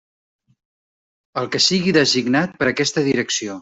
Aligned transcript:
El 1.43 1.51
que 1.53 1.63
sigui 1.69 1.97
designat 2.01 2.61
per 2.63 2.73
aquesta 2.75 3.09
Direcció. 3.15 3.59